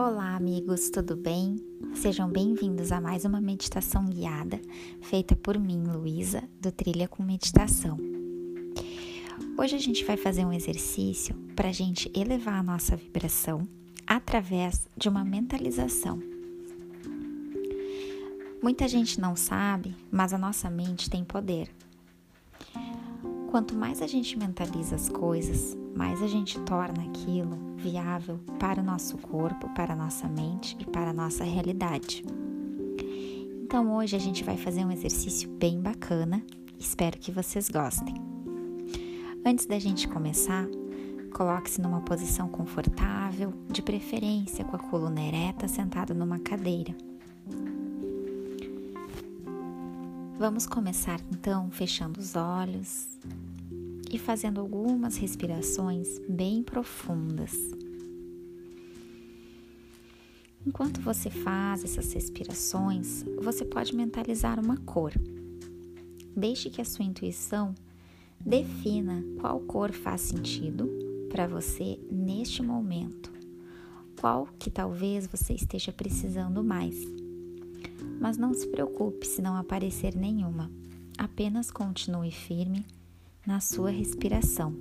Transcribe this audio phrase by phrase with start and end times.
[0.00, 1.56] Olá, amigos, tudo bem?
[1.92, 4.60] Sejam bem-vindos a mais uma meditação guiada
[5.00, 7.98] feita por mim, Luísa, do Trilha com Meditação.
[9.58, 13.66] Hoje a gente vai fazer um exercício para a gente elevar a nossa vibração
[14.06, 16.22] através de uma mentalização.
[18.62, 21.68] Muita gente não sabe, mas a nossa mente tem poder.
[23.50, 28.84] Quanto mais a gente mentaliza as coisas, mais a gente torna aquilo viável para o
[28.84, 32.24] nosso corpo, para a nossa mente e para a nossa realidade.
[33.62, 36.42] Então hoje a gente vai fazer um exercício bem bacana,
[36.78, 38.14] espero que vocês gostem.
[39.46, 40.66] Antes da gente começar,
[41.32, 46.94] coloque-se numa posição confortável, de preferência com a coluna ereta, sentado numa cadeira.
[50.38, 53.08] Vamos começar então fechando os olhos
[54.10, 57.52] e fazendo algumas respirações bem profundas.
[60.66, 65.12] Enquanto você faz essas respirações, você pode mentalizar uma cor.
[66.36, 67.74] Deixe que a sua intuição
[68.38, 70.88] defina qual cor faz sentido
[71.30, 73.32] para você neste momento,
[74.20, 76.96] qual que talvez você esteja precisando mais.
[78.20, 80.70] Mas não se preocupe se não aparecer nenhuma.
[81.16, 82.84] Apenas continue firme
[83.48, 84.74] na sua respiração.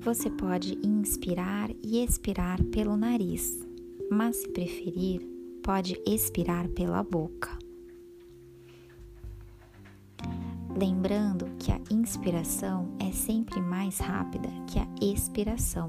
[0.00, 3.64] Você pode inspirar e expirar pelo nariz,
[4.10, 5.20] mas se preferir,
[5.62, 7.56] pode expirar pela boca.
[10.76, 15.88] Lembrando que a inspiração é sempre mais rápida que a expiração.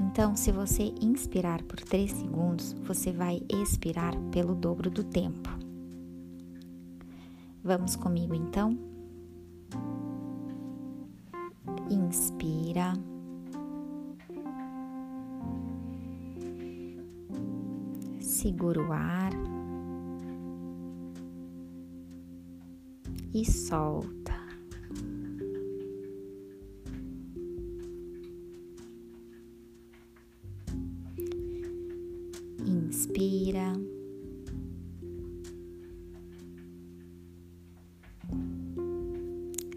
[0.00, 5.61] Então, se você inspirar por 3 segundos, você vai expirar pelo dobro do tempo.
[7.64, 8.76] Vamos comigo então?
[11.88, 12.92] Inspira.
[18.20, 19.32] Segura o ar
[23.32, 24.31] e solta.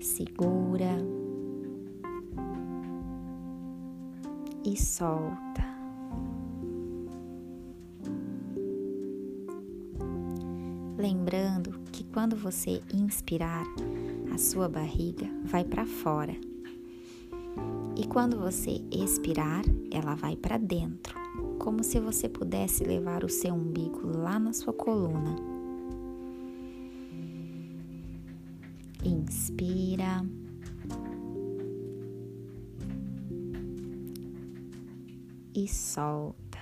[0.05, 0.97] Segura
[4.63, 5.65] e solta.
[10.95, 13.65] Lembrando que quando você inspirar,
[14.31, 16.35] a sua barriga vai para fora.
[17.97, 21.19] E quando você expirar, ela vai para dentro
[21.57, 25.54] como se você pudesse levar o seu umbigo lá na sua coluna.
[29.05, 30.25] Inspira.
[35.53, 36.59] E solta.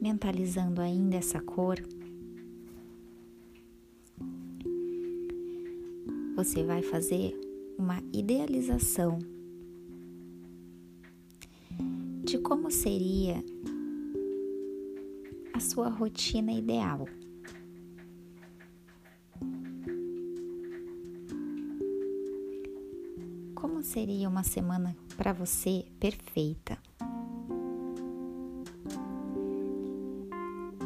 [0.00, 1.76] Mentalizando ainda essa cor,
[6.36, 7.34] você vai fazer
[7.76, 9.18] uma idealização
[12.34, 13.44] de como seria
[15.52, 17.06] a sua rotina ideal.
[23.54, 26.76] Como seria uma semana para você perfeita?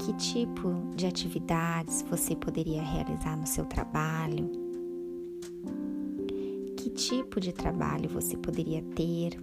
[0.04, 4.68] Que tipo de atividades você poderia realizar no seu trabalho?
[6.98, 9.38] tipo de trabalho você poderia ter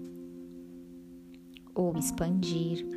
[1.76, 2.88] ou expandir,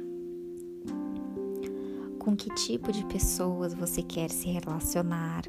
[2.20, 5.42] com que tipo de pessoas você quer se relacionar.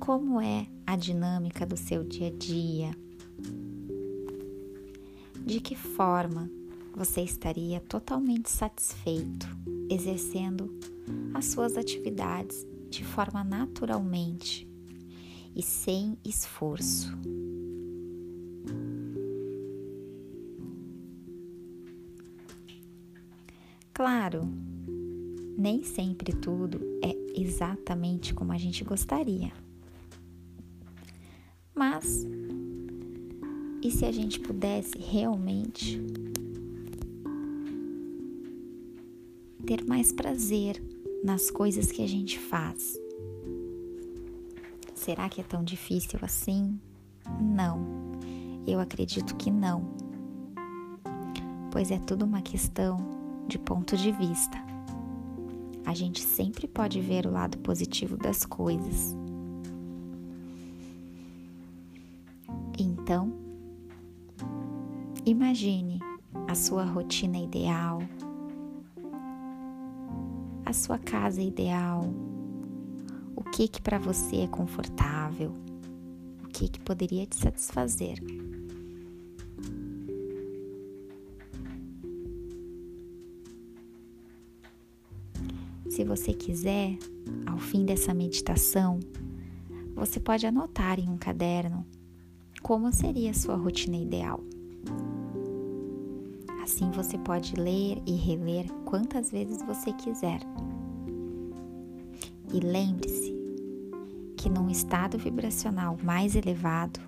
[0.00, 2.90] Como é a dinâmica do seu dia a dia?
[5.46, 6.50] De que forma
[6.94, 9.46] você estaria totalmente satisfeito
[9.88, 10.76] exercendo
[11.32, 14.69] as suas atividades de forma naturalmente
[15.54, 17.12] e sem esforço.
[23.92, 24.48] Claro,
[25.58, 29.52] nem sempre tudo é exatamente como a gente gostaria.
[31.74, 32.26] Mas
[33.82, 36.00] e se a gente pudesse realmente
[39.66, 40.82] ter mais prazer
[41.22, 42.98] nas coisas que a gente faz.
[45.00, 46.78] Será que é tão difícil assim?
[47.40, 47.80] Não,
[48.66, 49.94] eu acredito que não.
[51.70, 52.98] pois é tudo uma questão
[53.48, 54.58] de ponto de vista.
[55.86, 59.16] A gente sempre pode ver o lado positivo das coisas.
[62.78, 63.32] Então,
[65.24, 65.98] imagine
[66.46, 68.02] a sua rotina ideal,
[70.66, 72.04] a sua casa ideal,
[73.50, 75.52] que que para você é confortável,
[76.44, 78.18] o que que poderia te satisfazer.
[85.88, 86.96] Se você quiser,
[87.46, 89.00] ao fim dessa meditação,
[89.94, 91.84] você pode anotar em um caderno
[92.62, 94.40] como seria a sua rotina ideal.
[96.62, 100.40] Assim você pode ler e reler quantas vezes você quiser.
[102.52, 103.39] E lembre-se
[104.40, 106.98] que num estado vibracional mais elevado,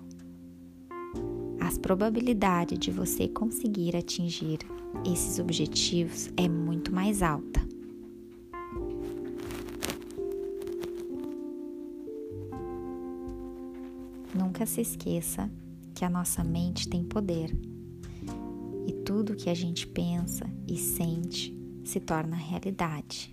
[1.59, 4.59] as probabilidades de você conseguir atingir
[5.03, 7.59] esses objetivos é muito mais alta.
[14.35, 15.49] Nunca se esqueça
[15.95, 17.49] que a nossa mente tem poder
[18.85, 23.31] e tudo que a gente pensa e sente se torna realidade.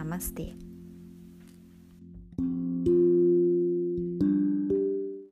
[0.00, 0.54] ナマステ